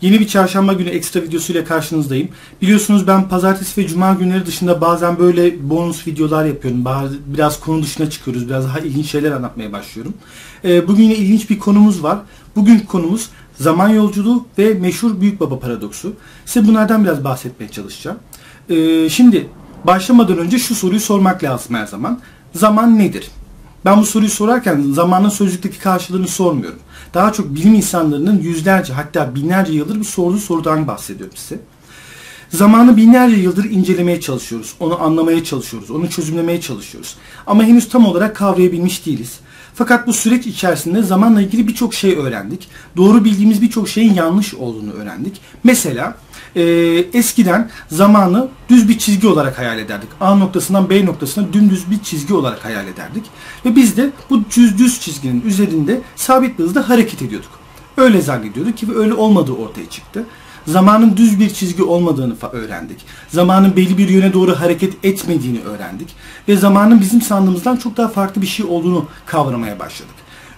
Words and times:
Yeni 0.00 0.20
bir 0.20 0.28
çarşamba 0.28 0.72
günü 0.72 0.88
ekstra 0.88 1.22
videosuyla 1.22 1.64
karşınızdayım. 1.64 2.28
Biliyorsunuz 2.62 3.06
ben 3.06 3.28
pazartesi 3.28 3.80
ve 3.80 3.86
cuma 3.86 4.14
günleri 4.14 4.46
dışında 4.46 4.80
bazen 4.80 5.18
böyle 5.18 5.70
bonus 5.70 6.06
videolar 6.06 6.44
yapıyorum. 6.44 6.84
Biraz 7.26 7.60
konu 7.60 7.82
dışına 7.82 8.10
çıkıyoruz. 8.10 8.48
Biraz 8.48 8.64
daha 8.64 8.78
ilginç 8.78 9.06
şeyler 9.06 9.30
anlatmaya 9.30 9.72
başlıyorum. 9.72 10.14
Ee, 10.64 10.88
bugün 10.88 11.02
yine 11.02 11.14
ilginç 11.14 11.50
bir 11.50 11.58
konumuz 11.58 12.02
var. 12.02 12.18
Bugün 12.56 12.78
konumuz 12.78 13.28
zaman 13.60 13.88
yolculuğu 13.88 14.46
ve 14.58 14.74
meşhur 14.74 15.20
büyük 15.20 15.40
baba 15.40 15.58
paradoksu. 15.58 16.12
Size 16.46 16.68
bunlardan 16.68 17.04
biraz 17.04 17.24
bahsetmeye 17.24 17.70
çalışacağım. 17.70 18.18
Ee, 18.70 19.08
şimdi 19.08 19.46
başlamadan 19.84 20.38
önce 20.38 20.58
şu 20.58 20.74
soruyu 20.74 21.00
sormak 21.00 21.44
lazım 21.44 21.76
her 21.76 21.86
zaman. 21.86 22.20
Zaman 22.54 22.98
nedir? 22.98 23.30
Ben 23.84 24.00
bu 24.00 24.06
soruyu 24.06 24.30
sorarken 24.30 24.84
zamanın 24.92 25.28
sözlükteki 25.28 25.78
karşılığını 25.78 26.28
sormuyorum. 26.28 26.78
Daha 27.14 27.32
çok 27.32 27.54
bilim 27.54 27.74
insanlarının 27.74 28.42
yüzlerce 28.42 28.92
hatta 28.92 29.34
binlerce 29.34 29.72
yıldır 29.72 30.00
bu 30.00 30.04
sorduğu 30.04 30.38
sorudan 30.38 30.86
bahsediyorum 30.86 31.36
size. 31.36 31.60
Zamanı 32.48 32.96
binlerce 32.96 33.36
yıldır 33.36 33.64
incelemeye 33.64 34.20
çalışıyoruz. 34.20 34.74
Onu 34.80 35.02
anlamaya 35.02 35.44
çalışıyoruz. 35.44 35.90
Onu 35.90 36.10
çözümlemeye 36.10 36.60
çalışıyoruz. 36.60 37.16
Ama 37.46 37.64
henüz 37.64 37.88
tam 37.88 38.06
olarak 38.06 38.36
kavrayabilmiş 38.36 39.06
değiliz. 39.06 39.40
Fakat 39.78 40.06
bu 40.06 40.12
süreç 40.12 40.46
içerisinde 40.46 41.02
zamanla 41.02 41.42
ilgili 41.42 41.68
birçok 41.68 41.94
şey 41.94 42.16
öğrendik. 42.16 42.68
Doğru 42.96 43.24
bildiğimiz 43.24 43.62
birçok 43.62 43.88
şeyin 43.88 44.14
yanlış 44.14 44.54
olduğunu 44.54 44.92
öğrendik. 44.92 45.40
Mesela 45.64 46.14
e, 46.56 46.62
eskiden 47.14 47.70
zamanı 47.88 48.48
düz 48.68 48.88
bir 48.88 48.98
çizgi 48.98 49.26
olarak 49.26 49.58
hayal 49.58 49.78
ederdik. 49.78 50.08
A 50.20 50.34
noktasından 50.34 50.90
B 50.90 51.06
noktasına 51.06 51.52
dümdüz 51.52 51.90
bir 51.90 51.98
çizgi 51.98 52.34
olarak 52.34 52.64
hayal 52.64 52.86
ederdik. 52.86 53.24
Ve 53.64 53.76
biz 53.76 53.96
de 53.96 54.10
bu 54.30 54.42
düz 54.56 54.78
düz 54.78 55.00
çizginin 55.00 55.42
üzerinde 55.46 56.00
sabit 56.16 56.58
bir 56.58 56.64
hızda 56.64 56.88
hareket 56.88 57.22
ediyorduk. 57.22 57.50
Öyle 57.96 58.22
zannediyorduk 58.22 58.76
ki 58.76 58.86
öyle 58.96 59.14
olmadığı 59.14 59.52
ortaya 59.52 59.90
çıktı. 59.90 60.24
Zamanın 60.68 61.16
düz 61.16 61.40
bir 61.40 61.50
çizgi 61.50 61.82
olmadığını 61.82 62.34
öğrendik. 62.52 62.98
Zamanın 63.28 63.76
belli 63.76 63.98
bir 63.98 64.08
yöne 64.08 64.32
doğru 64.32 64.60
hareket 64.60 65.04
etmediğini 65.04 65.60
öğrendik. 65.60 66.08
Ve 66.48 66.56
zamanın 66.56 67.00
bizim 67.00 67.22
sandığımızdan 67.22 67.76
çok 67.76 67.96
daha 67.96 68.08
farklı 68.08 68.42
bir 68.42 68.46
şey 68.46 68.66
olduğunu 68.66 69.06
kavramaya 69.26 69.78
başladık. 69.78 70.14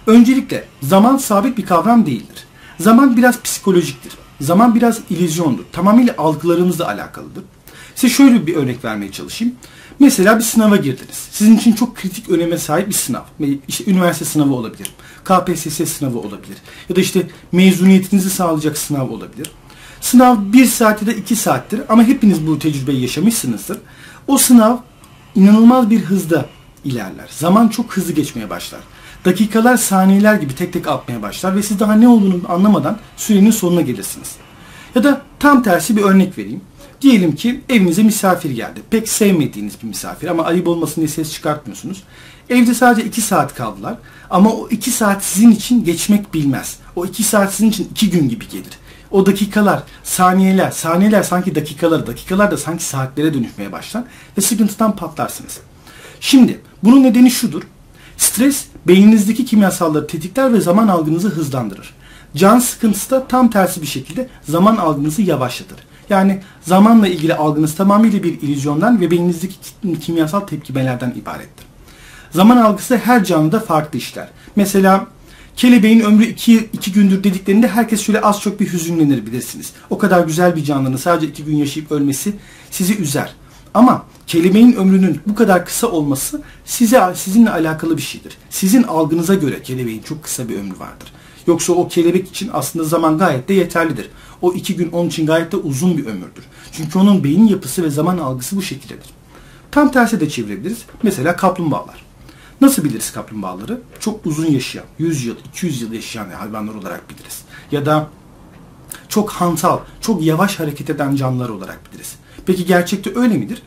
Öncelikle 0.07 0.65
zaman 0.81 1.17
sabit 1.17 1.57
bir 1.57 1.65
kavram 1.65 2.05
değildir. 2.05 2.45
Zaman 2.79 3.17
biraz 3.17 3.41
psikolojiktir. 3.41 4.13
Zaman 4.41 4.75
biraz 4.75 4.99
illüzyondur. 5.09 5.63
Tamamıyla 5.71 6.15
algılarımızla 6.17 6.87
alakalıdır. 6.87 7.43
Size 7.95 8.13
şöyle 8.13 8.47
bir 8.47 8.55
örnek 8.55 8.85
vermeye 8.85 9.11
çalışayım. 9.11 9.55
Mesela 9.99 10.37
bir 10.37 10.43
sınava 10.43 10.75
girdiniz. 10.75 11.27
Sizin 11.31 11.57
için 11.57 11.73
çok 11.73 11.95
kritik 11.95 12.29
öneme 12.29 12.57
sahip 12.57 12.87
bir 12.87 12.93
sınav. 12.93 13.23
İşte 13.67 13.91
üniversite 13.91 14.25
sınavı 14.25 14.53
olabilir. 14.53 14.87
KPSS 15.23 15.91
sınavı 15.91 16.19
olabilir. 16.19 16.57
Ya 16.89 16.95
da 16.95 17.01
işte 17.01 17.27
mezuniyetinizi 17.51 18.29
sağlayacak 18.29 18.77
sınav 18.77 19.09
olabilir. 19.09 19.51
Sınav 20.01 20.37
bir 20.53 20.65
saat 20.65 21.01
ya 21.01 21.07
da 21.07 21.13
iki 21.13 21.35
saattir 21.35 21.81
ama 21.89 22.03
hepiniz 22.03 22.47
bu 22.47 22.59
tecrübeyi 22.59 23.01
yaşamışsınızdır. 23.01 23.77
O 24.27 24.37
sınav 24.37 24.77
inanılmaz 25.35 25.89
bir 25.89 25.99
hızda 25.99 26.45
ilerler. 26.85 27.27
Zaman 27.29 27.67
çok 27.67 27.97
hızlı 27.97 28.13
geçmeye 28.13 28.49
başlar. 28.49 28.79
Dakikalar 29.25 29.77
saniyeler 29.77 30.35
gibi 30.35 30.55
tek 30.55 30.73
tek 30.73 30.87
atmaya 30.87 31.21
başlar 31.21 31.55
ve 31.55 31.63
siz 31.63 31.79
daha 31.79 31.95
ne 31.95 32.07
olduğunu 32.07 32.41
anlamadan 32.47 32.97
sürenin 33.17 33.51
sonuna 33.51 33.81
gelirsiniz. 33.81 34.35
Ya 34.95 35.03
da 35.03 35.21
tam 35.39 35.63
tersi 35.63 35.97
bir 35.97 36.01
örnek 36.01 36.37
vereyim. 36.37 36.61
Diyelim 37.01 37.35
ki 37.35 37.61
evinize 37.69 38.03
misafir 38.03 38.51
geldi. 38.51 38.81
Pek 38.89 39.09
sevmediğiniz 39.09 39.73
bir 39.83 39.87
misafir 39.87 40.27
ama 40.27 40.43
ayıp 40.43 40.67
olmasın 40.67 41.01
diye 41.01 41.07
ses 41.07 41.33
çıkartmıyorsunuz. 41.33 42.03
Evde 42.49 42.73
sadece 42.73 43.07
2 43.07 43.21
saat 43.21 43.55
kaldılar. 43.55 43.95
Ama 44.29 44.49
o 44.49 44.69
2 44.69 44.91
saat 44.91 45.23
sizin 45.23 45.51
için 45.51 45.83
geçmek 45.83 46.33
bilmez. 46.33 46.77
O 46.95 47.05
2 47.05 47.23
saat 47.23 47.53
sizin 47.53 47.69
için 47.69 47.87
2 47.91 48.09
gün 48.09 48.29
gibi 48.29 48.47
gelir. 48.47 48.80
O 49.11 49.25
dakikalar, 49.25 49.83
saniyeler, 50.03 50.71
saniyeler 50.71 51.23
sanki 51.23 51.55
dakikalar, 51.55 52.07
dakikalar 52.07 52.51
da 52.51 52.57
sanki 52.57 52.83
saatlere 52.83 53.33
dönüşmeye 53.33 53.71
başlar 53.71 54.03
ve 54.37 54.41
sıkıntıdan 54.41 54.95
patlarsınız. 54.95 55.59
Şimdi 56.19 56.61
bunun 56.83 57.03
nedeni 57.03 57.31
şudur. 57.31 57.63
Stres 58.17 58.65
beyninizdeki 58.87 59.45
kimyasalları 59.45 60.07
tetikler 60.07 60.53
ve 60.53 60.61
zaman 60.61 60.87
algınızı 60.87 61.29
hızlandırır. 61.29 61.93
Can 62.35 62.59
sıkıntısı 62.59 63.11
da 63.11 63.27
tam 63.27 63.49
tersi 63.49 63.81
bir 63.81 63.87
şekilde 63.87 64.29
zaman 64.49 64.77
algınızı 64.77 65.21
yavaşlatır. 65.21 65.77
Yani 66.09 66.41
zamanla 66.61 67.07
ilgili 67.07 67.35
algınız 67.35 67.75
tamamıyla 67.75 68.23
bir 68.23 68.41
illüzyondan 68.41 69.01
ve 69.01 69.11
beyninizdeki 69.11 69.55
kimyasal 70.01 70.39
tepkimelerden 70.39 71.13
ibarettir. 71.21 71.65
Zaman 72.31 72.57
algısı 72.57 72.97
her 72.97 73.23
canlıda 73.23 73.59
farklı 73.59 73.99
işler. 73.99 74.27
Mesela 74.55 75.07
kelebeğin 75.55 75.99
ömrü 75.99 76.25
2 76.25 76.69
iki 76.73 76.91
gündür 76.91 77.23
dediklerinde 77.23 77.67
herkes 77.67 78.01
şöyle 78.01 78.21
az 78.21 78.41
çok 78.41 78.59
bir 78.59 78.73
hüzünlenir 78.73 79.25
bilirsiniz. 79.25 79.73
O 79.89 79.97
kadar 79.97 80.25
güzel 80.25 80.55
bir 80.55 80.63
canlının 80.63 80.97
sadece 80.97 81.27
2 81.27 81.43
gün 81.43 81.55
yaşayıp 81.55 81.91
ölmesi 81.91 82.33
sizi 82.71 82.97
üzer. 82.97 83.35
Ama 83.73 84.05
kelimenin 84.27 84.73
ömrünün 84.73 85.19
bu 85.27 85.35
kadar 85.35 85.65
kısa 85.65 85.87
olması 85.87 86.41
size 86.65 87.01
sizinle 87.15 87.49
alakalı 87.49 87.97
bir 87.97 88.01
şeydir. 88.01 88.37
Sizin 88.49 88.83
algınıza 88.83 89.35
göre 89.35 89.63
kelebeğin 89.63 90.01
çok 90.01 90.23
kısa 90.23 90.49
bir 90.49 90.55
ömrü 90.55 90.79
vardır. 90.79 91.13
Yoksa 91.47 91.73
o 91.73 91.87
kelebek 91.87 92.27
için 92.27 92.49
aslında 92.53 92.85
zaman 92.85 93.17
gayet 93.17 93.47
de 93.47 93.53
yeterlidir. 93.53 94.09
O 94.41 94.53
iki 94.53 94.75
gün 94.75 94.91
onun 94.91 95.07
için 95.07 95.25
gayet 95.25 95.51
de 95.51 95.57
uzun 95.57 95.97
bir 95.97 96.05
ömürdür. 96.05 96.43
Çünkü 96.71 96.99
onun 96.99 97.23
beyin 97.23 97.47
yapısı 97.47 97.83
ve 97.83 97.89
zaman 97.89 98.17
algısı 98.17 98.57
bu 98.57 98.61
şekildedir. 98.61 99.09
Tam 99.71 99.91
tersi 99.91 100.19
de 100.19 100.29
çevirebiliriz. 100.29 100.79
Mesela 101.03 101.35
kaplumbağalar. 101.35 102.10
Nasıl 102.61 102.83
biliriz 102.83 103.11
kaplumbağaları? 103.11 103.81
Çok 103.99 104.25
uzun 104.25 104.45
yaşayan, 104.45 104.85
100 104.99 105.25
yıl, 105.25 105.35
200 105.49 105.81
yıl 105.81 105.93
yaşayan 105.93 106.29
hayvanlar 106.29 106.73
olarak 106.73 107.09
biliriz. 107.09 107.41
Ya 107.71 107.85
da 107.85 108.07
çok 109.09 109.29
hantal, 109.29 109.79
çok 110.01 110.23
yavaş 110.23 110.59
hareket 110.59 110.89
eden 110.89 111.15
canlılar 111.15 111.49
olarak 111.49 111.79
biliriz. 111.91 112.15
Peki 112.45 112.65
gerçekte 112.65 113.11
öyle 113.15 113.37
midir? 113.37 113.61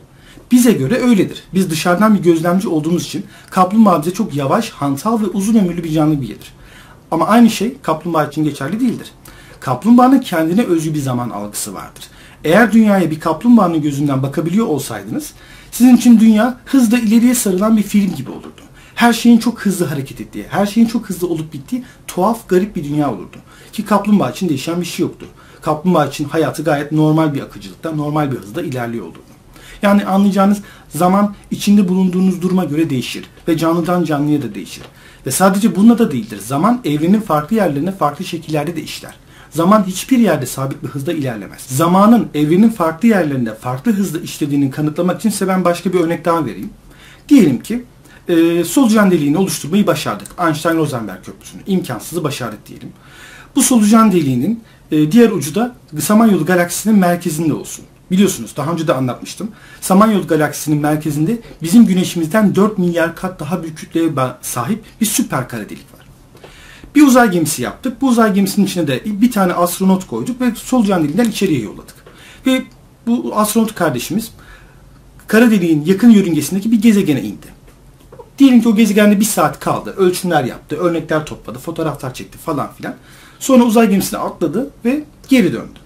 Bize 0.51 0.71
göre 0.71 0.95
öyledir. 0.95 1.43
Biz 1.53 1.69
dışarıdan 1.69 2.15
bir 2.15 2.19
gözlemci 2.19 2.67
olduğumuz 2.67 3.03
için 3.03 3.25
kaplumbağa 3.49 4.01
bize 4.01 4.13
çok 4.13 4.35
yavaş, 4.35 4.69
hantal 4.69 5.21
ve 5.21 5.25
uzun 5.25 5.55
ömürlü 5.55 5.83
bir 5.83 5.91
canlı 5.91 6.15
gelir. 6.15 6.53
Ama 7.11 7.27
aynı 7.27 7.49
şey 7.49 7.77
kaplumbağa 7.81 8.25
için 8.25 8.43
geçerli 8.43 8.79
değildir. 8.79 9.11
Kaplumbağanın 9.59 10.19
kendine 10.19 10.63
özgü 10.63 10.93
bir 10.93 10.99
zaman 10.99 11.29
algısı 11.29 11.73
vardır. 11.73 12.03
Eğer 12.43 12.71
dünyaya 12.71 13.11
bir 13.11 13.19
kaplumbağanın 13.19 13.81
gözünden 13.81 14.23
bakabiliyor 14.23 14.67
olsaydınız, 14.67 15.33
sizin 15.71 15.97
için 15.97 16.19
dünya 16.19 16.57
hızla 16.65 16.99
ileriye 16.99 17.35
sarılan 17.35 17.77
bir 17.77 17.83
film 17.83 18.15
gibi 18.15 18.31
olurdu. 18.31 18.61
Her 18.95 19.13
şeyin 19.13 19.37
çok 19.37 19.61
hızlı 19.61 19.85
hareket 19.85 20.21
ettiği, 20.21 20.45
her 20.49 20.65
şeyin 20.65 20.87
çok 20.87 21.09
hızlı 21.09 21.27
olup 21.27 21.53
bittiği 21.53 21.83
tuhaf, 22.07 22.49
garip 22.49 22.75
bir 22.75 22.83
dünya 22.83 23.11
olurdu. 23.11 23.37
Ki 23.73 23.85
kaplumbağa 23.85 24.31
için 24.31 24.49
değişen 24.49 24.81
bir 24.81 24.85
şey 24.85 25.03
yoktu. 25.03 25.25
Kaplumbağa 25.61 26.05
için 26.05 26.25
hayatı 26.25 26.63
gayet 26.63 26.91
normal 26.91 27.33
bir 27.33 27.41
akıcılıkta, 27.41 27.91
normal 27.91 28.31
bir 28.31 28.37
hızda 28.37 28.61
ilerliyor 28.61 29.05
olurdu. 29.05 29.19
Yani 29.81 30.05
anlayacağınız 30.05 30.61
zaman 30.89 31.35
içinde 31.51 31.87
bulunduğunuz 31.87 32.41
duruma 32.41 32.65
göre 32.65 32.89
değişir 32.89 33.25
ve 33.47 33.57
canlıdan 33.57 34.03
canlıya 34.03 34.41
da 34.41 34.55
değişir. 34.55 34.83
Ve 35.25 35.31
sadece 35.31 35.75
bununla 35.75 35.97
da 35.99 36.11
değildir. 36.11 36.39
Zaman 36.45 36.81
evrenin 36.85 37.21
farklı 37.21 37.55
yerlerine 37.55 37.91
farklı 37.91 38.25
şekillerde 38.25 38.75
de 38.75 38.83
işler. 38.83 39.15
Zaman 39.49 39.83
hiçbir 39.83 40.17
yerde 40.17 40.45
sabit 40.45 40.83
bir 40.83 40.87
hızda 40.87 41.13
ilerlemez. 41.13 41.61
Zamanın 41.61 42.27
evrenin 42.33 42.69
farklı 42.69 43.07
yerlerinde 43.07 43.55
farklı 43.55 43.91
hızda 43.91 44.19
işlediğini 44.19 44.71
kanıtlamak 44.71 45.25
için 45.25 45.47
ben 45.47 45.65
başka 45.65 45.93
bir 45.93 45.99
örnek 45.99 46.25
daha 46.25 46.45
vereyim. 46.45 46.69
Diyelim 47.29 47.63
ki 47.63 47.83
e, 48.29 48.63
solucan 48.63 49.11
deliğini 49.11 49.37
oluşturmayı 49.37 49.87
başardık. 49.87 50.27
Einstein-Rosenberg 50.37 51.23
köprüsünü. 51.23 51.61
imkansızı 51.67 52.23
başardık 52.23 52.67
diyelim. 52.67 52.89
Bu 53.55 53.61
solucan 53.61 54.11
deliğinin 54.11 54.63
e, 54.91 55.11
diğer 55.11 55.31
ucu 55.31 55.55
da 55.55 55.75
Samanyolu 56.01 56.45
galaksisinin 56.45 56.99
merkezinde 56.99 57.53
olsun. 57.53 57.85
Biliyorsunuz 58.11 58.53
daha 58.57 58.71
önce 58.71 58.87
de 58.87 58.93
anlatmıştım. 58.93 59.51
Samanyolu 59.81 60.27
galaksisinin 60.27 60.81
merkezinde 60.81 61.39
bizim 61.61 61.85
güneşimizden 61.85 62.55
4 62.55 62.77
milyar 62.77 63.15
kat 63.15 63.39
daha 63.39 63.63
büyük 63.63 63.77
kütleye 63.77 64.09
sahip 64.41 64.83
bir 65.01 65.05
süper 65.05 65.49
kara 65.49 65.69
delik 65.69 65.93
var. 65.93 66.05
Bir 66.95 67.01
uzay 67.07 67.31
gemisi 67.31 67.61
yaptık. 67.61 68.01
Bu 68.01 68.07
uzay 68.07 68.33
gemisinin 68.33 68.65
içine 68.65 68.87
de 68.87 69.01
bir 69.05 69.31
tane 69.31 69.53
astronot 69.53 70.07
koyduk 70.07 70.41
ve 70.41 70.51
solucan 70.55 71.03
deliğinden 71.03 71.29
içeriye 71.29 71.61
yolladık. 71.61 71.95
Ve 72.45 72.63
bu 73.07 73.31
astronot 73.35 73.75
kardeşimiz 73.75 74.31
kara 75.27 75.51
deliğin 75.51 75.85
yakın 75.85 76.09
yörüngesindeki 76.09 76.71
bir 76.71 76.81
gezegene 76.81 77.21
indi. 77.21 77.54
Diyelim 78.37 78.61
ki 78.61 78.69
o 78.69 78.75
gezegende 78.75 79.19
bir 79.19 79.25
saat 79.25 79.59
kaldı. 79.59 79.93
Ölçümler 79.97 80.43
yaptı, 80.43 80.75
örnekler 80.75 81.25
topladı, 81.25 81.59
fotoğraflar 81.59 82.13
çekti 82.13 82.37
falan 82.37 82.73
filan. 82.73 82.95
Sonra 83.39 83.63
uzay 83.63 83.89
gemisine 83.89 84.19
atladı 84.19 84.71
ve 84.85 85.03
geri 85.27 85.53
döndü. 85.53 85.79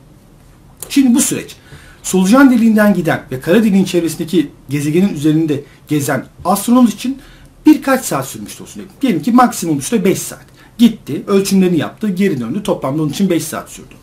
Şimdi 0.90 1.16
bu 1.16 1.22
süreç 1.22 1.56
solucan 2.04 2.52
deliğinden 2.52 2.94
giden 2.94 3.24
ve 3.32 3.40
kara 3.40 3.64
deliğin 3.64 3.86
çevresindeki 3.86 4.52
gezegenin 4.70 5.14
üzerinde 5.14 5.64
gezen 5.88 6.26
astronot 6.46 6.94
için 6.94 7.22
birkaç 7.66 8.06
saat 8.06 8.28
sürmüştü 8.28 8.64
olsun. 8.64 8.84
Diyelim 9.02 9.22
ki 9.22 9.32
maksimum 9.32 9.82
süre 9.82 10.06
5 10.06 10.20
saat. 10.20 10.46
Gitti, 10.78 11.24
ölçümlerini 11.28 11.78
yaptı, 11.78 12.10
geri 12.10 12.40
döndü. 12.40 12.64
Toplamda 12.64 13.02
onun 13.02 13.12
için 13.12 13.30
5 13.30 13.44
saat 13.44 13.70
sürdü. 13.70 13.94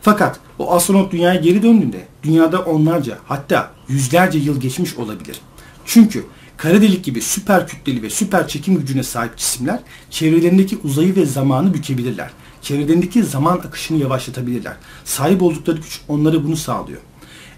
Fakat 0.00 0.40
o 0.58 0.72
astronot 0.72 1.12
dünyaya 1.12 1.40
geri 1.40 1.62
döndüğünde 1.62 2.06
dünyada 2.22 2.58
onlarca 2.58 3.18
hatta 3.26 3.70
yüzlerce 3.88 4.38
yıl 4.38 4.60
geçmiş 4.60 4.96
olabilir. 4.96 5.40
Çünkü 5.84 6.24
kara 6.62 6.82
delik 6.82 7.04
gibi 7.04 7.22
süper 7.22 7.66
kütleli 7.66 8.02
ve 8.02 8.10
süper 8.10 8.48
çekim 8.48 8.80
gücüne 8.80 9.02
sahip 9.02 9.36
cisimler 9.36 9.80
çevrelerindeki 10.10 10.78
uzayı 10.84 11.16
ve 11.16 11.26
zamanı 11.26 11.74
bükebilirler. 11.74 12.30
çevrelerindeki 12.62 13.22
zaman 13.22 13.56
akışını 13.56 13.98
yavaşlatabilirler. 13.98 14.72
Sahip 15.04 15.42
oldukları 15.42 15.76
güç 15.76 16.00
onlara 16.08 16.44
bunu 16.44 16.56
sağlıyor. 16.56 17.00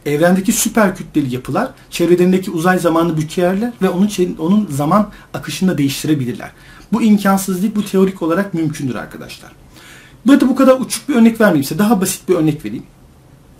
Evrendeki 0.07 0.53
süper 0.53 0.97
kütleli 0.97 1.35
yapılar 1.35 1.71
çevrelerindeki 1.91 2.51
uzay 2.51 2.79
zamanı 2.79 3.17
bükerler 3.17 3.73
ve 3.83 3.89
onun 3.89 4.11
onun 4.39 4.67
zaman 4.67 5.11
akışını 5.35 5.71
da 5.71 5.79
değiştirebilirler. 5.79 6.51
Bu 6.93 7.03
imkansız 7.03 7.63
değil, 7.63 7.73
bu 7.77 7.85
teorik 7.85 8.23
olarak 8.23 8.55
mümkündür 8.55 8.95
arkadaşlar. 8.95 9.53
Burada 10.27 10.49
bu 10.49 10.57
kadar 10.57 10.81
uçuk 10.81 11.09
bir 11.09 11.15
örnek 11.15 11.41
vermeyeyim 11.41 11.65
size. 11.65 11.79
Daha 11.79 12.01
basit 12.01 12.29
bir 12.29 12.35
örnek 12.35 12.65
vereyim. 12.65 12.85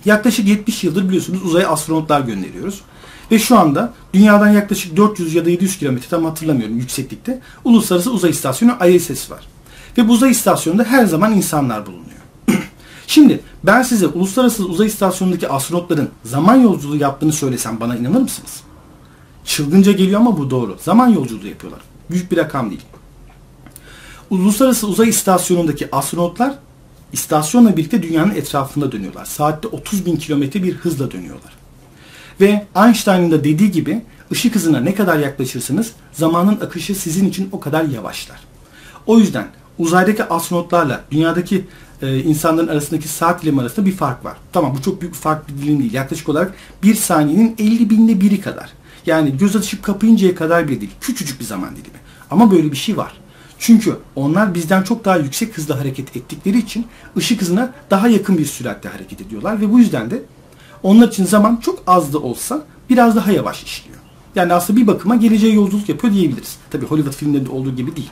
Yaklaşık 0.05 0.49
70 0.49 0.85
yıldır 0.85 1.09
biliyorsunuz 1.09 1.43
uzaya 1.45 1.69
astronotlar 1.69 2.21
gönderiyoruz. 2.21 2.83
Ve 3.31 3.39
şu 3.39 3.59
anda 3.59 3.95
dünyadan 4.15 4.49
yaklaşık 4.49 4.97
400 4.97 5.35
ya 5.35 5.45
da 5.45 5.51
700 5.51 5.79
kilometre 5.79 6.09
tam 6.09 6.25
hatırlamıyorum 6.25 6.79
yükseklikte 6.79 7.41
Uluslararası 7.65 8.11
Uzay 8.11 8.31
İstasyonu 8.31 8.87
ISS 8.89 9.31
var. 9.31 9.45
Ve 9.99 10.09
bu 10.09 10.13
uzay 10.13 10.31
istasyonunda 10.31 10.85
her 10.85 11.07
zaman 11.07 11.33
insanlar 11.33 11.87
bulunuyor. 11.87 12.05
Şimdi 13.07 13.41
ben 13.65 13.83
size 13.83 14.07
Uluslararası 14.07 14.67
Uzay 14.67 14.87
İstasyonu'ndaki 14.87 15.49
astronotların 15.49 16.11
zaman 16.25 16.57
yolculuğu 16.57 16.97
yaptığını 16.97 17.33
söylesem 17.33 17.81
bana 17.81 17.97
inanır 17.97 18.21
mısınız? 18.21 18.61
Çılgınca 19.45 19.93
geliyor 19.93 20.21
ama 20.21 20.39
bu 20.39 20.51
doğru. 20.51 20.77
Zaman 20.83 21.09
yolculuğu 21.09 21.47
yapıyorlar. 21.47 21.81
Büyük 22.11 22.33
bir 22.33 22.37
rakam 22.37 22.71
değil. 22.71 22.83
Uluslararası 24.31 24.87
Uzay 24.87 25.09
İstasyonu'ndaki 25.09 25.89
astronotlar 25.97 26.55
istasyonla 27.13 27.77
birlikte 27.77 28.03
dünyanın 28.03 28.35
etrafında 28.35 28.93
dönüyorlar. 28.93 29.25
Saatte 29.25 29.69
30 29.69 30.07
bin 30.07 30.17
kilometre 30.17 30.63
bir 30.63 30.75
hızla 30.75 31.11
dönüyorlar. 31.11 31.64
Ve 32.41 32.67
Einstein'ın 32.77 33.31
da 33.31 33.45
dediği 33.45 33.71
gibi 33.71 34.03
ışık 34.33 34.55
hızına 34.55 34.81
ne 34.81 34.95
kadar 34.95 35.19
yaklaşırsanız 35.19 35.93
zamanın 36.13 36.61
akışı 36.61 36.95
sizin 36.95 37.29
için 37.29 37.49
o 37.53 37.61
kadar 37.61 37.85
yavaşlar. 37.85 38.41
O 39.07 39.19
yüzden 39.19 39.47
uzaydaki 39.79 40.25
astronotlarla 40.25 41.01
dünyadaki 41.11 41.65
e, 42.03 42.19
insanların 42.19 42.69
arasındaki 42.69 43.09
saat 43.09 43.43
dilimi 43.43 43.61
arasında 43.61 43.87
bir 43.87 43.93
fark 43.93 44.25
var. 44.25 44.37
Tamam 44.53 44.75
bu 44.79 44.83
çok 44.83 45.01
büyük 45.01 45.15
fark 45.15 45.49
bir 45.49 45.63
dilim 45.63 45.79
değil. 45.79 45.93
Yaklaşık 45.93 46.29
olarak 46.29 46.55
bir 46.83 46.95
saniyenin 46.95 47.55
50 47.59 47.91
binde 47.91 48.21
biri 48.21 48.41
kadar. 48.41 48.71
Yani 49.07 49.37
göz 49.39 49.57
açıp 49.57 49.83
kapayıncaya 49.83 50.35
kadar 50.35 50.69
bir 50.69 50.81
değil. 50.81 50.93
Küçücük 51.01 51.41
bir 51.41 51.45
zaman 51.45 51.71
dilimi. 51.71 51.99
Ama 52.31 52.51
böyle 52.51 52.73
bir 52.73 52.77
şey 52.77 52.97
var. 52.97 53.13
Çünkü 53.59 53.97
onlar 54.17 54.55
bizden 54.55 54.83
çok 54.83 55.05
daha 55.05 55.17
yüksek 55.17 55.59
hızla 55.59 55.81
hareket 55.81 56.17
ettikleri 56.17 56.59
için 56.59 56.87
ışık 57.17 57.41
hızına 57.41 57.73
daha 57.91 58.09
yakın 58.09 58.39
bir 58.39 58.45
süratle 58.45 58.89
hareket 58.89 59.21
ediyorlar 59.21 59.61
ve 59.61 59.73
bu 59.73 59.79
yüzden 59.79 60.11
de 60.11 60.23
onlar 60.85 61.09
için 61.09 61.25
zaman 61.25 61.57
çok 61.57 61.83
az 61.87 62.13
da 62.13 62.19
olsa 62.19 62.65
biraz 62.91 63.17
daha 63.17 63.33
yavaş 63.33 63.63
işliyor. 63.63 63.99
Yani 64.35 64.53
aslında 64.53 64.81
bir 64.81 64.87
bakıma 64.87 65.17
geleceğe 65.17 65.55
yolculuk 65.55 65.89
yapıyor 65.89 66.13
diyebiliriz. 66.13 66.57
Tabii 66.71 66.87
Hollywood 66.87 67.15
filmlerinde 67.15 67.51
olduğu 67.51 67.77
gibi 67.77 67.97
değil. 67.97 68.11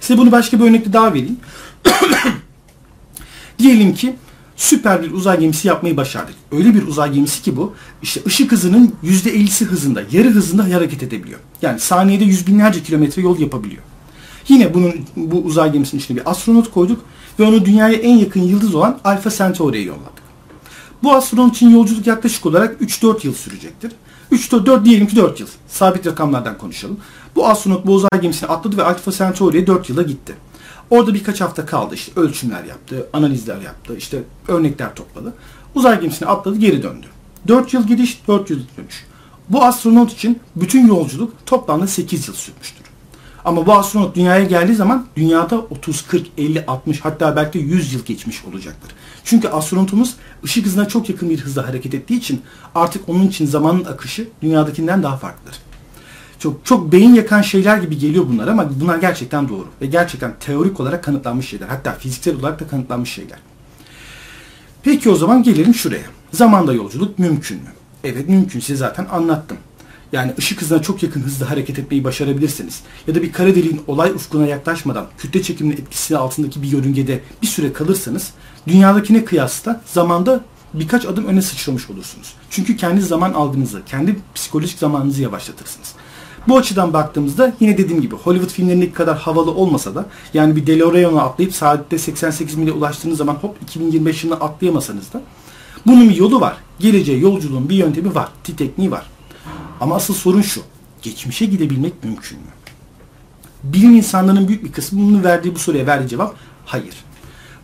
Size 0.00 0.18
bunu 0.18 0.32
başka 0.32 0.60
bir 0.60 0.64
örnekle 0.64 0.92
daha 0.92 1.14
vereyim. 1.14 1.36
Diyelim 3.58 3.94
ki 3.94 4.16
süper 4.56 5.02
bir 5.02 5.10
uzay 5.10 5.40
gemisi 5.40 5.68
yapmayı 5.68 5.96
başardık. 5.96 6.34
Öyle 6.52 6.74
bir 6.74 6.86
uzay 6.86 7.12
gemisi 7.12 7.42
ki 7.42 7.56
bu 7.56 7.74
işte 8.02 8.20
ışık 8.26 8.52
hızının 8.52 8.94
%50'si 9.04 9.64
hızında, 9.64 10.02
yarı 10.12 10.30
hızında 10.30 10.64
hareket 10.64 11.02
edebiliyor. 11.02 11.40
Yani 11.62 11.80
saniyede 11.80 12.24
yüz 12.24 12.46
binlerce 12.46 12.82
kilometre 12.82 13.22
yol 13.22 13.38
yapabiliyor. 13.38 13.82
Yine 14.48 14.74
bunun 14.74 14.94
bu 15.16 15.36
uzay 15.36 15.72
gemisinin 15.72 16.00
içine 16.00 16.16
bir 16.16 16.30
astronot 16.30 16.70
koyduk 16.70 17.04
ve 17.38 17.44
onu 17.44 17.64
dünyaya 17.64 17.96
en 17.96 18.16
yakın 18.16 18.42
yıldız 18.42 18.74
olan 18.74 18.98
Alpha 19.04 19.30
Centauri'ye 19.30 19.84
yolladık. 19.84 20.27
Bu 21.02 21.14
astronot 21.14 21.56
için 21.56 21.70
yolculuk 21.70 22.06
yaklaşık 22.06 22.46
olarak 22.46 22.80
3-4 22.80 23.26
yıl 23.26 23.34
sürecektir. 23.34 23.92
3-4 24.32 24.84
diyelim 24.84 25.06
ki 25.06 25.16
4 25.16 25.40
yıl. 25.40 25.48
Sabit 25.68 26.06
rakamlardan 26.06 26.58
konuşalım. 26.58 27.00
Bu 27.36 27.46
astronot 27.46 27.86
bu 27.86 27.92
uzay 27.92 28.20
gemisine 28.20 28.48
atladı 28.48 28.76
ve 28.76 28.82
Alpha 28.84 29.12
Centauri'ye 29.12 29.66
4 29.66 29.88
yılda 29.88 30.02
gitti. 30.02 30.34
Orada 30.90 31.14
birkaç 31.14 31.40
hafta 31.40 31.66
kaldı 31.66 31.94
işte 31.94 32.20
ölçümler 32.20 32.64
yaptı, 32.64 33.06
analizler 33.12 33.60
yaptı, 33.60 33.96
işte 33.96 34.22
örnekler 34.48 34.94
topladı. 34.94 35.34
Uzay 35.74 36.00
gemisine 36.00 36.28
atladı 36.28 36.56
geri 36.56 36.82
döndü. 36.82 37.06
4 37.48 37.74
yıl 37.74 37.86
gidiş, 37.86 38.22
4 38.28 38.50
yıl 38.50 38.58
dönüş. 38.78 39.06
Bu 39.48 39.64
astronot 39.64 40.12
için 40.12 40.40
bütün 40.56 40.86
yolculuk 40.88 41.32
toplamda 41.46 41.86
8 41.86 42.28
yıl 42.28 42.34
sürmüştür. 42.34 42.88
Ama 43.44 43.66
bu 43.66 43.72
astronot 43.72 44.16
dünyaya 44.16 44.44
geldiği 44.44 44.74
zaman 44.74 45.06
dünyada 45.16 45.58
30, 45.58 46.02
40, 46.02 46.26
50, 46.38 46.66
60 46.66 47.00
hatta 47.00 47.36
belki 47.36 47.58
100 47.58 47.92
yıl 47.92 48.04
geçmiş 48.04 48.44
olacaktır. 48.44 48.90
Çünkü 49.24 49.48
astronotumuz 49.48 50.14
ışık 50.44 50.66
hızına 50.66 50.88
çok 50.88 51.08
yakın 51.08 51.30
bir 51.30 51.40
hızla 51.40 51.68
hareket 51.68 51.94
ettiği 51.94 52.18
için 52.18 52.42
artık 52.74 53.08
onun 53.08 53.26
için 53.26 53.46
zamanın 53.46 53.84
akışı 53.84 54.28
dünyadakinden 54.42 55.02
daha 55.02 55.16
farklıdır. 55.16 55.58
Çok 56.38 56.66
çok 56.66 56.92
beyin 56.92 57.14
yakan 57.14 57.42
şeyler 57.42 57.78
gibi 57.78 57.98
geliyor 57.98 58.24
bunlar 58.28 58.48
ama 58.48 58.70
bunlar 58.80 58.98
gerçekten 58.98 59.48
doğru 59.48 59.66
ve 59.82 59.86
gerçekten 59.86 60.34
teorik 60.40 60.80
olarak 60.80 61.04
kanıtlanmış 61.04 61.48
şeyler. 61.48 61.68
Hatta 61.68 61.92
fiziksel 61.92 62.36
olarak 62.36 62.60
da 62.60 62.68
kanıtlanmış 62.68 63.12
şeyler. 63.12 63.38
Peki 64.82 65.10
o 65.10 65.14
zaman 65.14 65.42
gelelim 65.42 65.74
şuraya. 65.74 66.06
Zamanda 66.32 66.72
yolculuk 66.72 67.18
mümkün 67.18 67.56
mü? 67.56 67.68
Evet 68.04 68.28
mümkün. 68.28 68.60
Size 68.60 68.76
zaten 68.76 69.06
anlattım. 69.10 69.56
Yani 70.12 70.32
ışık 70.38 70.62
hızına 70.62 70.82
çok 70.82 71.02
yakın 71.02 71.20
hızda 71.20 71.50
hareket 71.50 71.78
etmeyi 71.78 72.04
başarabilirseniz 72.04 72.82
ya 73.06 73.14
da 73.14 73.22
bir 73.22 73.32
kara 73.32 73.54
deliğin 73.54 73.80
olay 73.86 74.10
ufkuna 74.10 74.46
yaklaşmadan 74.46 75.06
kütle 75.18 75.42
çekiminin 75.42 75.76
etkisi 75.76 76.16
altındaki 76.16 76.62
bir 76.62 76.68
yörüngede 76.68 77.20
bir 77.42 77.46
süre 77.46 77.72
kalırsanız 77.72 78.32
dünyadakine 78.68 79.24
kıyasla 79.24 79.80
zamanda 79.86 80.40
birkaç 80.74 81.06
adım 81.06 81.26
öne 81.26 81.42
sıçramış 81.42 81.90
olursunuz. 81.90 82.34
Çünkü 82.50 82.76
kendi 82.76 83.00
zaman 83.02 83.32
algınızı, 83.32 83.82
kendi 83.86 84.16
psikolojik 84.34 84.78
zamanınızı 84.78 85.22
yavaşlatırsınız. 85.22 85.94
Bu 86.48 86.56
açıdan 86.56 86.92
baktığımızda 86.92 87.52
yine 87.60 87.78
dediğim 87.78 88.02
gibi 88.02 88.14
Hollywood 88.14 88.50
filmlerindeki 88.50 88.92
kadar 88.92 89.18
havalı 89.18 89.50
olmasa 89.50 89.94
da 89.94 90.06
yani 90.34 90.56
bir 90.56 90.66
DeLorean'a 90.66 91.22
atlayıp 91.22 91.54
saatte 91.54 91.98
88 91.98 92.54
mile 92.54 92.72
ulaştığınız 92.72 93.18
zaman 93.18 93.34
hop 93.34 93.62
2025 93.62 94.24
yılına 94.24 94.38
atlayamasanız 94.40 95.12
da 95.12 95.20
bunun 95.86 96.08
bir 96.08 96.16
yolu 96.16 96.40
var. 96.40 96.56
Geleceğe 96.78 97.18
yolculuğun 97.18 97.68
bir 97.68 97.76
yöntemi 97.76 98.14
var. 98.14 98.28
Bir 98.48 98.56
tekniği 98.56 98.90
var. 98.90 99.06
Ama 99.80 99.96
asıl 99.96 100.14
sorun 100.14 100.42
şu. 100.42 100.62
Geçmişe 101.02 101.46
gidebilmek 101.46 102.04
mümkün 102.04 102.38
mü? 102.38 102.44
Bilim 103.62 103.96
insanlarının 103.96 104.48
büyük 104.48 104.64
bir 104.64 104.72
kısmının 104.72 105.24
verdiği 105.24 105.54
bu 105.54 105.58
soruya 105.58 105.86
verdiği 105.86 106.08
cevap 106.08 106.34
hayır. 106.66 106.94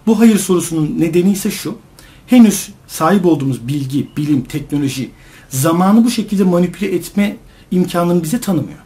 Bu 0.06 0.20
hayır 0.20 0.38
sorusunun 0.38 1.00
nedeni 1.00 1.32
ise 1.32 1.50
şu. 1.50 1.78
Henüz 2.26 2.68
sahip 2.86 3.26
olduğumuz 3.26 3.68
bilgi, 3.68 4.08
bilim, 4.16 4.44
teknoloji 4.44 5.10
zamanı 5.48 6.04
bu 6.04 6.10
şekilde 6.10 6.44
manipüle 6.44 6.94
etme 6.94 7.36
imkanını 7.70 8.22
bize 8.22 8.40
tanımıyor. 8.40 8.78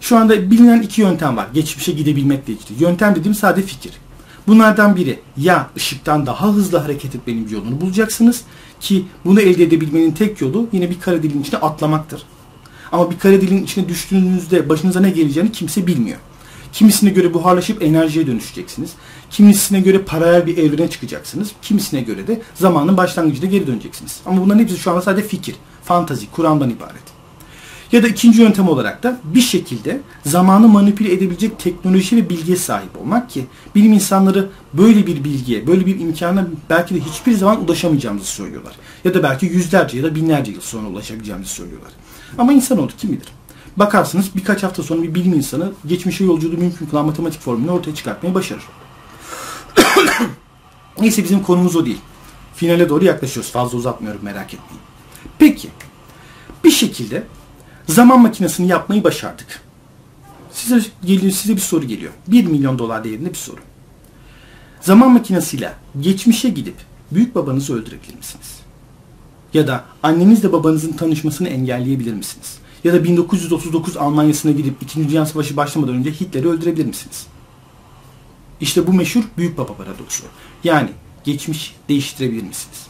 Şu 0.00 0.16
anda 0.16 0.50
bilinen 0.50 0.82
iki 0.82 1.00
yöntem 1.00 1.36
var. 1.36 1.46
Geçmişe 1.54 1.92
gidebilmekle 1.92 2.52
ilgili. 2.52 2.82
Yöntem 2.82 3.14
dediğim 3.14 3.34
sade 3.34 3.62
fikir. 3.62 3.92
Bunlardan 4.46 4.96
biri 4.96 5.18
ya 5.36 5.70
ışıktan 5.76 6.26
daha 6.26 6.48
hızlı 6.48 6.78
hareket 6.78 7.14
etmenin 7.14 7.46
bir 7.46 7.50
yolunu 7.50 7.80
bulacaksınız 7.80 8.42
ki 8.80 9.04
bunu 9.24 9.40
elde 9.40 9.62
edebilmenin 9.62 10.12
tek 10.12 10.40
yolu 10.40 10.68
yine 10.72 10.90
bir 10.90 11.00
kara 11.00 11.22
dilin 11.22 11.42
içine 11.42 11.60
atlamaktır. 11.60 12.22
Ama 12.92 13.10
bir 13.10 13.18
kara 13.18 13.40
dilin 13.40 13.64
içine 13.64 13.88
düştüğünüzde 13.88 14.68
başınıza 14.68 15.00
ne 15.00 15.10
geleceğini 15.10 15.52
kimse 15.52 15.86
bilmiyor. 15.86 16.18
Kimisine 16.72 17.10
göre 17.10 17.34
buharlaşıp 17.34 17.82
enerjiye 17.82 18.26
dönüşeceksiniz. 18.26 18.90
Kimisine 19.30 19.80
göre 19.80 19.98
paralel 19.98 20.46
bir 20.46 20.56
evrene 20.56 20.90
çıkacaksınız. 20.90 21.50
Kimisine 21.62 22.00
göre 22.00 22.26
de 22.26 22.42
zamanın 22.54 22.96
başlangıcına 22.96 23.50
geri 23.50 23.66
döneceksiniz. 23.66 24.20
Ama 24.26 24.42
bunların 24.42 24.60
hepsi 24.60 24.76
şu 24.76 24.90
anda 24.90 25.02
sadece 25.02 25.28
fikir, 25.28 25.56
fantazi, 25.84 26.30
Kur'an'dan 26.30 26.70
ibaret. 26.70 27.10
Ya 27.92 28.02
da 28.02 28.08
ikinci 28.08 28.42
yöntem 28.42 28.68
olarak 28.68 29.02
da 29.02 29.20
bir 29.24 29.40
şekilde 29.40 30.00
zamanı 30.26 30.68
manipüle 30.68 31.12
edebilecek 31.12 31.58
teknoloji 31.58 32.16
ve 32.16 32.28
bilgiye 32.30 32.56
sahip 32.56 33.00
olmak 33.00 33.30
ki 33.30 33.46
bilim 33.74 33.92
insanları 33.92 34.48
böyle 34.74 35.06
bir 35.06 35.24
bilgiye, 35.24 35.66
böyle 35.66 35.86
bir 35.86 36.00
imkana 36.00 36.46
belki 36.70 36.94
de 36.94 37.00
hiçbir 37.00 37.32
zaman 37.32 37.64
ulaşamayacağımızı 37.64 38.26
söylüyorlar. 38.26 38.74
Ya 39.04 39.14
da 39.14 39.22
belki 39.22 39.46
yüzlerce 39.46 39.96
ya 39.96 40.04
da 40.04 40.14
binlerce 40.14 40.52
yıl 40.52 40.60
sonra 40.60 40.88
ulaşabileceğimizi 40.88 41.50
söylüyorlar. 41.50 41.92
Ama 42.38 42.52
insan 42.52 42.78
oldu 42.78 42.92
kim 42.98 43.12
bilir. 43.12 43.28
Bakarsınız 43.76 44.26
birkaç 44.36 44.62
hafta 44.62 44.82
sonra 44.82 45.02
bir 45.02 45.14
bilim 45.14 45.34
insanı 45.34 45.72
geçmişe 45.86 46.24
yolculuğu 46.24 46.56
mümkün 46.56 46.86
kılan 46.86 47.06
matematik 47.06 47.40
formülünü 47.40 47.70
ortaya 47.70 47.94
çıkartmayı 47.94 48.34
başarır. 48.34 48.62
Neyse 51.00 51.24
bizim 51.24 51.42
konumuz 51.42 51.76
o 51.76 51.86
değil. 51.86 52.00
Finale 52.54 52.88
doğru 52.88 53.04
yaklaşıyoruz. 53.04 53.52
Fazla 53.52 53.78
uzatmıyorum 53.78 54.20
merak 54.24 54.54
etmeyin. 54.54 54.82
Peki 55.38 55.68
bir 56.64 56.70
şekilde 56.70 57.22
zaman 57.86 58.20
makinesini 58.20 58.68
yapmayı 58.68 59.04
başardık. 59.04 59.62
Size 60.52 60.80
geliyor 61.04 61.32
size 61.32 61.56
bir 61.56 61.60
soru 61.60 61.86
geliyor. 61.86 62.12
1 62.28 62.46
milyon 62.46 62.78
dolar 62.78 63.04
değerinde 63.04 63.30
bir 63.30 63.38
soru. 63.38 63.60
Zaman 64.80 65.10
makinesiyle 65.10 65.72
geçmişe 66.00 66.48
gidip 66.48 66.76
büyük 67.10 67.34
babanızı 67.34 67.74
öldürebilir 67.74 68.16
misiniz? 68.16 68.60
Ya 69.54 69.66
da 69.66 69.84
annenizle 70.02 70.52
babanızın 70.52 70.92
tanışmasını 70.92 71.48
engelleyebilir 71.48 72.14
misiniz? 72.14 72.58
Ya 72.84 72.92
da 72.92 73.04
1939 73.04 73.96
Almanya'sına 73.96 74.52
gidip 74.52 74.82
2. 74.82 75.08
Dünya 75.08 75.26
Savaşı 75.26 75.56
başlamadan 75.56 75.94
önce 75.94 76.10
Hitler'i 76.10 76.48
öldürebilir 76.48 76.86
misiniz? 76.86 77.26
İşte 78.60 78.86
bu 78.86 78.92
meşhur 78.92 79.22
büyük 79.38 79.58
baba 79.58 79.74
paradoksu. 79.74 80.22
Yani 80.64 80.90
geçmiş 81.24 81.76
değiştirebilir 81.88 82.42
misiniz? 82.42 82.86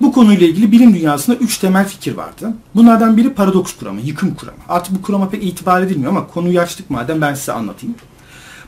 Bu 0.00 0.12
konuyla 0.12 0.46
ilgili 0.46 0.72
bilim 0.72 0.94
dünyasında 0.94 1.36
üç 1.36 1.58
temel 1.58 1.88
fikir 1.88 2.14
vardı. 2.14 2.54
Bunlardan 2.74 3.16
biri 3.16 3.34
paradoks 3.34 3.72
kuramı, 3.76 4.00
yıkım 4.00 4.34
kuramı. 4.34 4.58
Artık 4.68 4.94
bu 4.94 5.02
kurama 5.02 5.28
pek 5.28 5.44
itibar 5.44 5.82
edilmiyor 5.82 6.10
ama 6.10 6.26
konuyu 6.26 6.60
açtık 6.60 6.90
madem 6.90 7.20
ben 7.20 7.34
size 7.34 7.52
anlatayım. 7.52 7.94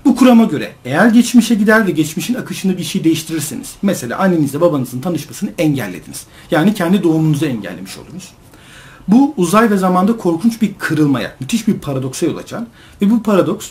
Bu 0.05 0.17
kurama 0.17 0.45
göre 0.45 0.73
eğer 0.85 1.07
geçmişe 1.07 1.55
gider 1.55 1.87
ve 1.87 1.91
geçmişin 1.91 2.35
akışını 2.35 2.79
bir 2.79 2.85
şey 2.85 3.05
değiştirirseniz, 3.05 3.75
mesela 3.83 4.19
annenizle 4.19 4.61
babanızın 4.61 5.01
tanışmasını 5.01 5.51
engellediniz. 5.59 6.27
Yani 6.51 6.75
kendi 6.75 7.03
doğumunuzu 7.03 7.47
engellemiş 7.47 7.99
oldunuz. 7.99 8.33
Bu 9.09 9.35
uzay 9.37 9.71
ve 9.71 9.77
zamanda 9.77 10.17
korkunç 10.17 10.63
bir 10.63 10.75
kırılmaya, 10.79 11.37
müthiş 11.41 11.69
bir 11.69 11.75
paradoksa 11.75 12.27
yol 12.27 12.37
açar 12.37 12.63
ve 13.03 13.11
bu 13.11 13.23
paradoks 13.23 13.71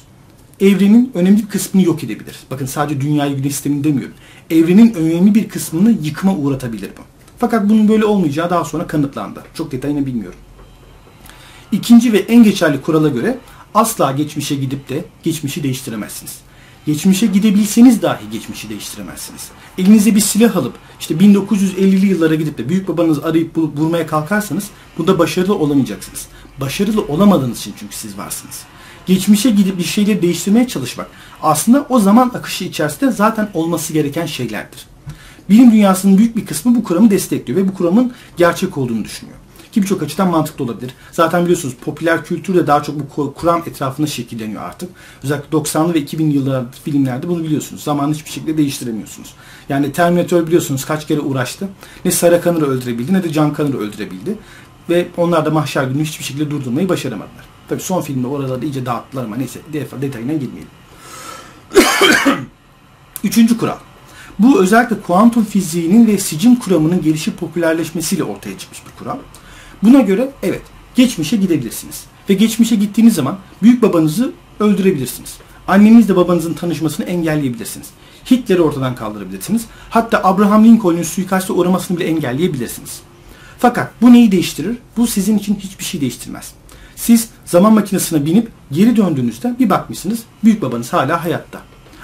evrenin 0.60 1.12
önemli 1.14 1.38
bir 1.38 1.48
kısmını 1.48 1.86
yok 1.86 2.04
edebilir. 2.04 2.40
Bakın 2.52 2.66
sadece 2.66 3.02
dünyayı 3.02 3.36
güneş 3.36 3.54
sistemini 3.54 3.84
demiyorum. 3.84 4.16
Evrenin 4.50 4.94
önemli 4.94 5.36
bir 5.36 5.50
kısmını 5.50 5.92
yıkıma 6.04 6.36
uğratabilir 6.36 6.90
bu. 6.98 7.02
Fakat 7.40 7.70
bunun 7.70 7.88
böyle 7.88 8.06
olmayacağı 8.06 8.50
daha 8.50 8.66
sonra 8.66 8.88
kanıtlandı. 8.88 9.44
Çok 9.54 9.72
detayını 9.72 10.06
bilmiyorum. 10.06 10.40
İkinci 11.72 12.14
ve 12.14 12.18
en 12.18 12.44
geçerli 12.44 12.82
kurala 12.82 13.10
göre 13.10 13.38
asla 13.74 14.12
geçmişe 14.12 14.56
gidip 14.56 14.90
de 14.90 15.06
geçmişi 15.24 15.64
değiştiremezsiniz. 15.64 16.40
Geçmişe 16.86 17.26
gidebilseniz 17.26 18.02
dahi 18.02 18.30
geçmişi 18.32 18.70
değiştiremezsiniz. 18.70 19.50
Elinize 19.78 20.16
bir 20.16 20.20
silah 20.20 20.56
alıp 20.56 20.74
işte 21.00 21.14
1950'li 21.16 22.06
yıllara 22.06 22.36
gidip 22.36 22.58
de 22.58 22.70
büyük 22.70 22.88
babanızı 22.88 23.24
arayıp 23.26 23.56
bul- 23.56 23.78
bulmaya 23.78 24.08
kalkarsanız 24.08 24.70
bunda 24.98 25.20
başarılı 25.20 25.56
olamayacaksınız. 25.56 26.28
Başarılı 26.62 27.02
olamadığınız 27.02 27.60
için 27.60 27.74
çünkü 27.80 27.96
siz 27.96 28.18
varsınız. 28.18 28.60
Geçmişe 29.06 29.50
gidip 29.50 29.78
bir 29.78 29.84
şeyleri 29.84 30.22
değiştirmeye 30.22 30.68
çalışmak 30.68 31.08
aslında 31.42 31.86
o 31.90 32.00
zaman 32.00 32.32
akışı 32.34 32.64
içerisinde 32.64 33.12
zaten 33.12 33.50
olması 33.54 33.94
gereken 33.94 34.26
şeylerdir. 34.26 34.88
Bilim 35.50 35.72
dünyasının 35.72 36.18
büyük 36.18 36.36
bir 36.36 36.46
kısmı 36.46 36.76
bu 36.76 36.84
kuramı 36.84 37.12
destekliyor 37.12 37.60
ve 37.60 37.68
bu 37.68 37.74
kuramın 37.74 38.14
gerçek 38.38 38.78
olduğunu 38.78 39.04
düşünüyor. 39.04 39.38
Ki 39.72 39.82
birçok 39.82 40.04
açıdan 40.04 40.30
mantıklı 40.30 40.66
olabilir. 40.66 40.92
Zaten 41.12 41.44
biliyorsunuz 41.44 41.76
popüler 41.86 42.26
kültür 42.26 42.56
de 42.56 42.68
daha 42.68 42.84
çok 42.84 42.96
bu 43.00 43.34
kuram 43.34 43.64
etrafında 43.68 44.08
şekilleniyor 44.08 44.62
artık. 44.62 44.90
Özellikle 45.24 45.58
90'lı 45.58 45.94
ve 45.94 46.00
2000 46.00 46.32
yılları 46.32 46.66
filmlerde 46.84 47.28
bunu 47.28 47.44
biliyorsunuz. 47.44 47.84
Zamanı 47.84 48.14
hiçbir 48.14 48.30
şekilde 48.32 48.58
değiştiremiyorsunuz. 48.58 49.34
Yani 49.70 49.92
Terminator 49.92 50.48
biliyorsunuz 50.48 50.86
kaç 50.86 51.08
kere 51.08 51.20
uğraştı. 51.20 51.70
Ne 52.06 52.12
Sarah 52.12 52.44
Connor'ı 52.44 52.66
öldürebildi 52.66 53.14
ne 53.14 53.24
de 53.24 53.34
John 53.34 53.54
Connor'ı 53.58 53.78
öldürebildi. 53.78 54.38
Ve 54.90 55.08
onlar 55.18 55.46
da 55.46 55.50
mahşer 55.50 55.84
günü 55.84 56.04
hiçbir 56.04 56.24
şekilde 56.24 56.52
durdurmayı 56.52 56.90
başaramadılar. 56.90 57.46
Tabii 57.70 57.82
son 57.82 58.02
filmde 58.02 58.28
oraları 58.28 58.66
iyice 58.66 58.86
dağıttılar 58.86 59.24
ama 59.24 59.36
neyse 59.36 59.60
detayına 60.02 60.34
girmeyelim. 60.34 60.70
Üçüncü 63.24 63.58
kural. 63.58 63.78
Bu 64.40 64.62
özellikle 64.62 65.02
kuantum 65.02 65.46
fiziğinin 65.46 66.08
ve 66.08 66.18
sicim 66.18 66.56
kuramının 66.56 67.02
gelişip 67.02 67.40
popülerleşmesiyle 67.40 68.24
ortaya 68.24 68.58
çıkmış 68.58 68.82
bir 68.86 69.00
kural. 69.00 69.18
Buna 69.84 70.02
göre 70.02 70.30
evet 70.44 70.62
geçmişe 70.96 71.38
gidebilirsiniz. 71.38 72.04
Ve 72.30 72.34
geçmişe 72.34 72.76
gittiğiniz 72.76 73.16
zaman 73.16 73.38
büyük 73.64 73.82
babanızı 73.82 74.32
öldürebilirsiniz. 74.60 75.38
Annenizle 75.68 76.16
babanızın 76.16 76.54
tanışmasını 76.54 77.06
engelleyebilirsiniz. 77.06 77.88
Hitler'i 78.32 78.62
ortadan 78.62 78.96
kaldırabilirsiniz. 78.96 79.66
Hatta 79.90 80.24
Abraham 80.24 80.66
Lincoln'un 80.66 81.04
suikaste 81.04 81.54
uğramasını 81.54 81.98
bile 81.98 82.08
engelleyebilirsiniz. 82.08 83.02
Fakat 83.60 83.92
bu 84.02 84.14
neyi 84.14 84.32
değiştirir? 84.32 84.78
Bu 84.98 85.08
sizin 85.08 85.38
için 85.38 85.56
hiçbir 85.56 85.84
şey 85.84 86.02
değiştirmez. 86.02 86.54
Siz 86.96 87.30
zaman 87.46 87.74
makinesine 87.74 88.26
binip 88.26 88.52
geri 88.72 88.96
döndüğünüzde 88.98 89.56
bir 89.60 89.70
bakmışsınız 89.70 90.20
büyük 90.44 90.62
babanız 90.62 90.94
hala 90.94 91.24
hayatta. 91.24 91.62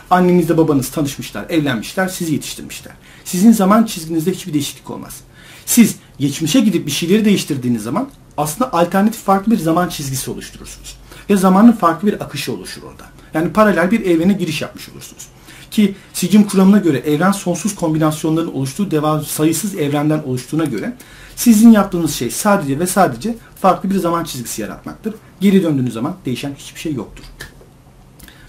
Annenizle 0.09 0.57
babanız 0.57 0.89
tanışmışlar, 0.89 1.45
evlenmişler, 1.49 2.07
sizi 2.07 2.33
yetiştirmişler. 2.33 2.93
Sizin 3.25 3.51
zaman 3.51 3.83
çizginizde 3.83 4.31
hiçbir 4.31 4.53
değişiklik 4.53 4.89
olmaz. 4.89 5.21
Siz 5.67 5.95
geçmişe 6.19 6.59
gidip 6.59 6.85
bir 6.85 6.91
şeyleri 6.91 7.25
değiştirdiğiniz 7.25 7.83
zaman 7.83 8.09
aslında 8.37 8.73
alternatif 8.73 9.23
farklı 9.23 9.51
bir 9.51 9.57
zaman 9.57 9.89
çizgisi 9.89 10.31
oluşturursunuz. 10.31 10.97
Ve 11.29 11.37
zamanın 11.37 11.71
farklı 11.71 12.07
bir 12.07 12.23
akışı 12.23 12.53
oluşur 12.53 12.83
orada. 12.83 13.03
Yani 13.33 13.53
paralel 13.53 13.91
bir 13.91 14.05
evrene 14.05 14.33
giriş 14.33 14.61
yapmış 14.61 14.89
olursunuz. 14.89 15.27
Ki 15.71 15.95
sicim 16.13 16.43
kuramına 16.43 16.77
göre 16.77 16.97
evren 16.97 17.31
sonsuz 17.31 17.75
kombinasyonların 17.75 18.53
oluştuğu 18.53 18.91
devam 18.91 19.23
sayısız 19.23 19.75
evrenden 19.75 20.23
oluştuğuna 20.23 20.65
göre 20.65 20.97
sizin 21.35 21.71
yaptığınız 21.71 22.15
şey 22.15 22.31
sadece 22.31 22.79
ve 22.79 22.87
sadece 22.87 23.35
farklı 23.61 23.89
bir 23.89 23.95
zaman 23.95 24.23
çizgisi 24.23 24.61
yaratmaktır. 24.61 25.15
Geri 25.41 25.63
döndüğünüz 25.63 25.93
zaman 25.93 26.15
değişen 26.25 26.55
hiçbir 26.57 26.79
şey 26.79 26.93
yoktur. 26.93 27.23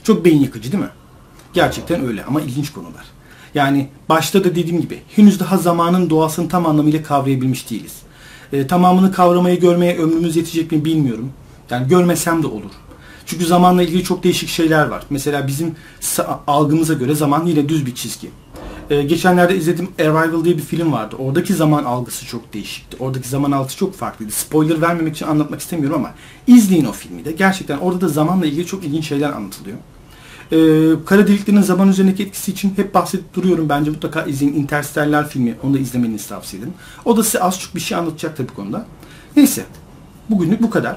Çok 0.03 0.25
beyin 0.25 0.43
yıkıcı 0.43 0.73
değil 0.73 0.85
mi? 0.85 0.91
Gerçekten 1.53 2.07
öyle 2.07 2.25
ama 2.25 2.41
ilginç 2.41 2.73
konular. 2.73 3.18
Yani 3.55 3.89
başta 4.09 4.45
da 4.45 4.55
dediğim 4.55 4.81
gibi 4.81 4.99
henüz 5.17 5.41
daha 5.41 5.57
zamanın 5.57 6.11
doğasını 6.11 6.49
tam 6.49 6.67
anlamıyla 6.67 7.03
kavrayabilmiş 7.03 7.71
değiliz. 7.71 7.97
E, 8.53 8.67
tamamını 8.67 9.13
kavramaya 9.13 9.55
görmeye 9.55 9.99
ömrümüz 9.99 10.37
yetecek 10.37 10.73
mi 10.73 10.85
bilmiyorum. 10.85 11.33
Yani 11.71 11.89
görmesem 11.89 12.43
de 12.43 12.47
olur. 12.47 12.71
Çünkü 13.27 13.47
zamanla 13.47 13.83
ilgili 13.83 14.05
çok 14.05 14.25
değişik 14.25 14.49
şeyler 14.49 14.87
var. 14.87 15.03
Mesela 15.11 15.47
bizim 15.47 15.75
algımıza 16.47 16.95
göre 16.95 17.15
zaman 17.15 17.47
yine 17.47 17.69
düz 17.69 17.87
bir 17.87 17.95
çizgi. 17.95 18.31
Ee, 18.91 19.03
geçenlerde 19.03 19.57
izledim 19.57 19.89
Arrival 19.99 20.45
diye 20.45 20.57
bir 20.57 20.63
film 20.63 20.93
vardı. 20.93 21.17
Oradaki 21.19 21.55
zaman 21.55 21.85
algısı 21.85 22.27
çok 22.27 22.55
değişikti. 22.55 22.97
Oradaki 23.01 23.29
zaman 23.29 23.53
algısı 23.53 23.77
çok 23.77 23.95
farklıydı. 23.95 24.33
Spoiler 24.33 24.81
vermemek 24.81 25.17
için 25.17 25.27
anlatmak 25.27 25.61
istemiyorum 25.61 25.97
ama 25.97 26.15
izleyin 26.47 26.85
o 26.85 26.93
filmi 26.93 27.25
de. 27.25 27.33
Gerçekten 27.33 27.79
orada 27.79 28.01
da 28.01 28.09
zamanla 28.09 28.47
ilgili 28.47 28.67
çok 28.67 28.85
ilginç 28.85 29.09
şeyler 29.09 29.31
anlatılıyor. 29.31 29.77
Ee, 30.53 30.91
kara 31.07 31.27
deliklerin 31.27 31.61
zaman 31.61 31.89
üzerindeki 31.89 32.23
etkisi 32.23 32.53
için 32.53 32.73
hep 32.77 32.95
bahsedip 32.95 33.35
duruyorum. 33.35 33.69
Bence 33.69 33.91
mutlaka 33.91 34.23
izleyin. 34.23 34.55
Interstellar 34.55 35.29
filmi. 35.29 35.55
Onu 35.63 35.75
da 35.75 35.79
izlemenizi 35.79 36.29
tavsiye 36.29 36.61
ederim. 36.61 36.75
O 37.05 37.17
da 37.17 37.25
size 37.25 37.41
az 37.41 37.61
çok 37.61 37.75
bir 37.75 37.81
şey 37.81 37.99
anlatacak 37.99 38.37
tabii 38.37 38.55
konuda. 38.55 38.87
Neyse. 39.37 39.65
Bugünlük 40.31 40.63
bu 40.63 40.71
kadar. 40.71 40.97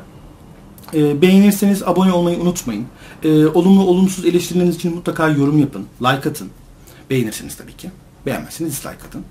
E, 0.94 1.22
beğenirseniz 1.22 1.84
abone 1.84 2.12
olmayı 2.12 2.40
unutmayın. 2.40 2.86
E, 3.24 3.46
olumlu 3.46 3.84
olumsuz 3.84 4.26
eleştirileriniz 4.26 4.76
için 4.76 4.96
mutlaka 4.96 5.30
yorum 5.30 5.58
yapın. 5.58 5.86
Like 6.02 6.30
atın. 6.30 6.50
Beğenirsiniz 7.10 7.56
tabii 7.56 7.78
ki. 7.78 7.92
Beğenmezseniz 8.26 8.72
dislike 8.72 9.08
atın. 9.08 9.24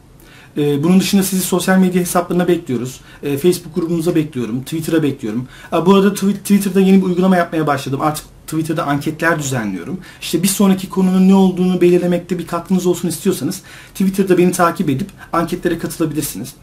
E, 0.56 0.82
bunun 0.82 1.00
dışında 1.00 1.22
sizi 1.22 1.42
sosyal 1.42 1.78
medya 1.78 2.00
hesaplarına 2.00 2.48
bekliyoruz. 2.48 3.00
E, 3.22 3.38
Facebook 3.38 3.74
grubumuza 3.74 4.14
bekliyorum. 4.14 4.62
Twitter'a 4.62 5.02
bekliyorum. 5.02 5.48
E, 5.72 5.86
bu 5.86 5.94
arada 5.94 6.14
Twitter'da 6.14 6.80
yeni 6.80 6.96
bir 6.96 7.06
uygulama 7.06 7.36
yapmaya 7.36 7.66
başladım. 7.66 8.00
Artık 8.02 8.24
Twitter'da 8.50 8.86
anketler 8.86 9.38
düzenliyorum. 9.38 10.00
İşte 10.20 10.42
bir 10.42 10.48
sonraki 10.48 10.88
konunun 10.88 11.28
ne 11.28 11.34
olduğunu 11.34 11.80
belirlemekte 11.80 12.38
bir 12.38 12.46
katkınız 12.46 12.86
olsun 12.86 13.08
istiyorsanız 13.08 13.62
Twitter'da 13.94 14.38
beni 14.38 14.52
takip 14.52 14.90
edip 14.90 15.08
anketlere 15.32 15.78
katılabilirsiniz. 15.78 16.54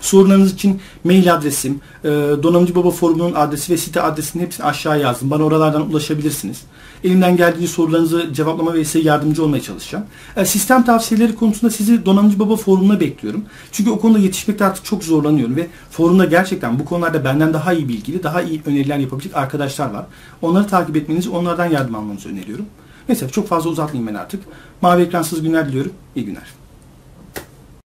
Sorularınız 0.00 0.52
için 0.52 0.80
mail 1.04 1.34
adresim, 1.34 1.80
e, 2.04 2.08
Donanımcı 2.42 2.74
Baba 2.74 2.90
forumunun 2.90 3.34
adresi 3.34 3.72
ve 3.72 3.76
site 3.76 4.02
adresini 4.02 4.42
hepsini 4.42 4.66
aşağı 4.66 5.00
yazdım. 5.00 5.30
Bana 5.30 5.42
oralardan 5.42 5.90
ulaşabilirsiniz. 5.90 6.62
Elimden 7.04 7.36
geldiğince 7.36 7.72
sorularınızı 7.72 8.34
cevaplama 8.34 8.74
ve 8.74 8.84
size 8.84 8.98
yardımcı 8.98 9.44
olmaya 9.44 9.62
çalışacağım. 9.62 10.04
E, 10.36 10.44
sistem 10.44 10.84
tavsiyeleri 10.84 11.34
konusunda 11.34 11.70
sizi 11.70 12.06
Donanımcı 12.06 12.38
Baba 12.38 12.56
forumuna 12.56 13.00
bekliyorum. 13.00 13.44
Çünkü 13.72 13.90
o 13.90 14.00
konuda 14.00 14.18
yetişmekte 14.18 14.64
artık 14.64 14.84
çok 14.84 15.04
zorlanıyorum 15.04 15.56
ve 15.56 15.66
forumda 15.90 16.24
gerçekten 16.24 16.78
bu 16.78 16.84
konularda 16.84 17.24
benden 17.24 17.54
daha 17.54 17.72
iyi 17.72 17.88
bilgili, 17.88 18.22
daha 18.22 18.42
iyi 18.42 18.62
öneriler 18.66 18.98
yapabilecek 18.98 19.36
arkadaşlar 19.36 19.90
var. 19.90 20.06
Onları 20.42 20.66
takip 20.66 20.96
etmenizi, 20.96 21.30
onlardan 21.30 21.66
yardım 21.66 21.94
almanızı 21.94 22.28
öneriyorum. 22.28 22.66
Neyse 23.08 23.28
çok 23.28 23.48
fazla 23.48 23.70
uzatmayayım 23.70 24.14
ben 24.14 24.18
artık. 24.20 24.42
Mavi 24.82 25.02
ekransız 25.02 25.42
günler 25.42 25.68
diliyorum. 25.68 25.92
İyi 26.16 26.24
günler. 26.24 26.57